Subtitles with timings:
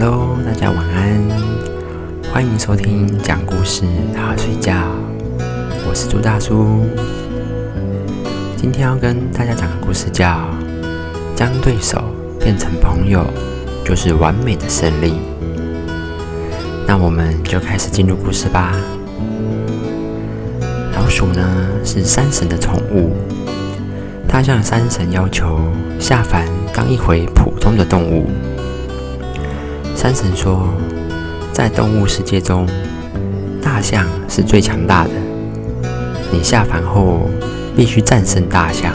[0.00, 1.28] Hello，大家晚安
[2.32, 3.82] 欢迎收听讲故事
[4.14, 4.72] 好睡觉，
[5.88, 6.86] 我是朱大叔。
[8.56, 10.24] 今天要跟大家讲的故事叫
[11.34, 12.00] 《将对手
[12.38, 13.26] 变成朋友
[13.84, 15.10] 就是完美的胜利》。
[16.86, 18.76] 那我们就开始进入故事吧。
[20.94, 21.42] 老鼠呢
[21.84, 23.16] 是山神的宠物，
[24.28, 25.58] 它向山神要求
[25.98, 28.30] 下凡当一回普通的动物。
[29.98, 30.62] 山神说，
[31.52, 32.64] 在动物世界中，
[33.60, 35.10] 大象是最强大的。
[36.30, 37.28] 你下凡后，
[37.74, 38.94] 必须战胜大象，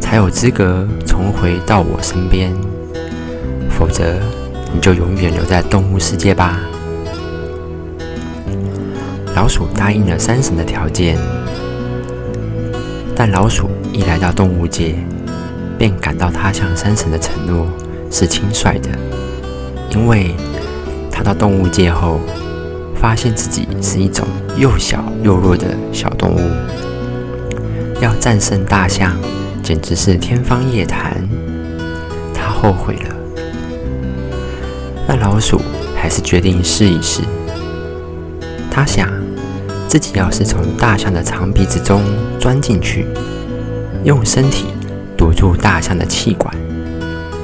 [0.00, 2.50] 才有资格重回到我身边。
[3.68, 4.14] 否则，
[4.72, 6.58] 你就永远留在动物世界吧。
[9.36, 11.18] 老鼠答应了山神的条件，
[13.14, 14.94] 但老鼠一来到动物界，
[15.76, 17.66] 便感到他向山神的承诺
[18.10, 18.88] 是轻率的。
[19.90, 20.34] 因为
[21.10, 22.20] 他到动物界后，
[22.94, 26.40] 发现自己是一种又小又弱的小动物，
[28.00, 29.16] 要战胜大象
[29.62, 31.16] 简直是天方夜谭。
[32.34, 33.14] 他后悔了，
[35.06, 35.60] 但老鼠
[35.96, 37.22] 还是决定试一试。
[38.70, 39.08] 他想，
[39.88, 42.02] 自己要是从大象的长鼻子中
[42.38, 43.06] 钻进去，
[44.04, 44.66] 用身体
[45.16, 46.54] 堵住大象的气管，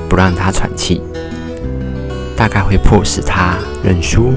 [0.08, 1.02] 不让它喘气。
[2.44, 4.34] 大概会迫使他认输。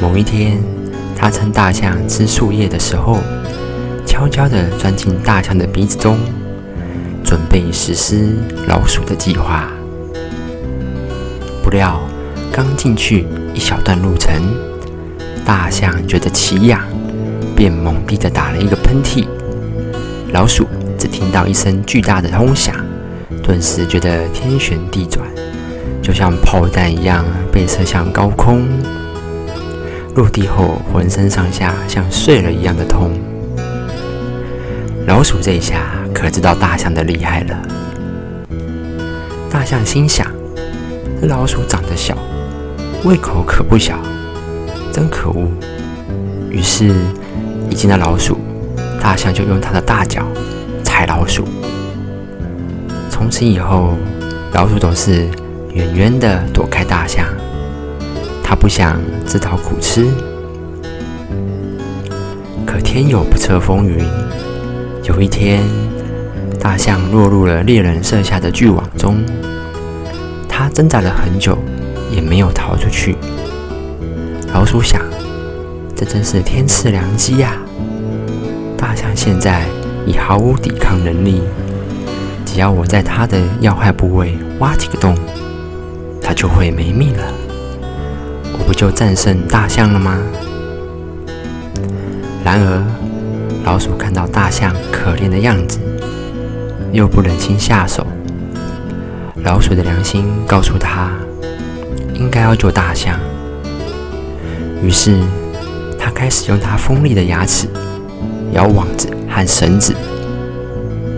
[0.00, 0.62] 某一天，
[1.16, 3.18] 他趁大象吃树叶的时候，
[4.06, 6.16] 悄悄地钻进大象的鼻子中，
[7.24, 8.36] 准备实施
[8.68, 9.68] 老鼠的计划。
[11.60, 12.00] 不料，
[12.52, 14.40] 刚进去一小段路程，
[15.44, 16.82] 大象觉得奇痒，
[17.56, 19.26] 便猛地地打了一个喷嚏。
[20.32, 22.76] 老鼠只听到一声巨大的轰响，
[23.42, 25.26] 顿时觉得天旋地转。
[26.02, 28.66] 就像炮弹一样被射向高空，
[30.16, 33.12] 落地后浑身上下像碎了一样的痛。
[35.06, 37.56] 老鼠这下可知道大象的厉害了。
[39.48, 40.26] 大象心想：
[41.20, 42.18] 这老鼠长得小，
[43.04, 43.96] 胃口可不小，
[44.92, 45.46] 真可恶。
[46.50, 46.92] 于是，
[47.70, 48.38] 一见到老鼠，
[49.00, 50.26] 大象就用它的大脚
[50.82, 51.46] 踩老鼠。
[53.08, 53.96] 从此以后，
[54.52, 55.28] 老鼠总是。
[55.74, 57.26] 远远的躲开大象，
[58.42, 60.06] 他不想自讨苦吃。
[62.66, 64.04] 可天有不测风云，
[65.04, 65.62] 有一天，
[66.60, 69.24] 大象落入了猎人设下的巨网中。
[70.48, 71.56] 他挣扎了很久，
[72.14, 73.16] 也没有逃出去。
[74.52, 75.00] 老鼠想，
[75.96, 77.56] 这真是天赐良机呀！
[78.76, 79.64] 大象现在
[80.06, 81.40] 已毫无抵抗能力，
[82.44, 85.16] 只要我在它的要害部位挖几个洞。
[86.22, 87.24] 他就会没命了，
[88.52, 90.18] 我不就战胜大象了吗？
[92.44, 92.82] 然而，
[93.64, 95.78] 老鼠看到大象可怜的样子，
[96.92, 98.06] 又不忍心下手。
[99.44, 101.10] 老鼠的良心告诉他，
[102.14, 103.18] 应该要救大象。
[104.82, 105.18] 于是，
[105.98, 107.68] 他开始用他锋利的牙齿
[108.52, 109.94] 咬网子和绳子。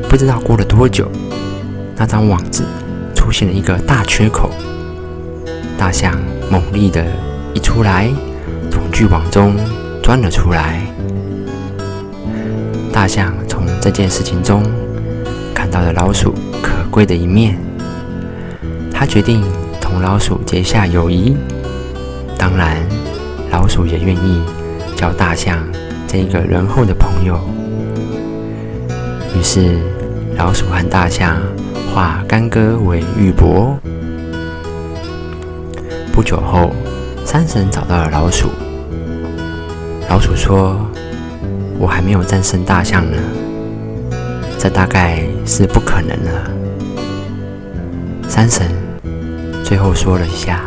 [0.09, 1.11] 不知道过了多久，
[1.97, 2.63] 那张网子
[3.15, 4.51] 出现了一个大缺口。
[5.85, 6.19] 大象
[6.51, 7.05] 猛力的
[7.53, 8.11] 一出来，
[8.71, 9.55] 从巨网中
[10.03, 10.81] 钻了出来。
[12.91, 14.63] 大象从这件事情中
[15.55, 17.59] 看到了老鼠可贵的一面，
[18.91, 19.45] 他决定
[19.79, 21.37] 同老鼠结下友谊。
[22.39, 22.79] 当然，
[23.51, 24.43] 老鼠也愿意
[24.97, 25.59] 交大象
[26.09, 27.39] 这一个仁厚的朋友。
[29.37, 29.79] 于是，
[30.39, 31.37] 老鼠和大象
[31.95, 33.77] 化干戈为玉帛。
[36.15, 36.71] 不久后，
[37.27, 38.49] 山神找到了老鼠。
[40.09, 40.77] 老鼠说
[41.77, 43.19] ：“我还没有战胜大象呢，
[44.57, 46.51] 这大概是不可能了。”
[48.31, 48.65] 山神
[49.65, 50.61] 最后说了一下：“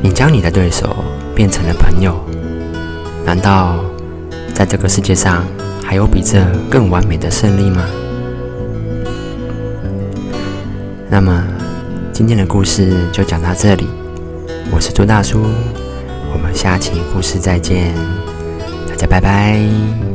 [0.00, 0.94] 你将你的对手
[1.34, 2.14] 变成了朋友，
[3.26, 3.84] 难道
[4.54, 5.44] 在这个世界上
[5.84, 6.40] 还有比这
[6.70, 7.84] 更完美的胜利吗？”
[11.10, 11.44] 那么，
[12.12, 13.88] 今天的故事就讲到这里。
[14.72, 15.42] 我是朱大叔，
[16.32, 17.94] 我们下期故事再见，
[18.88, 20.09] 大家拜拜。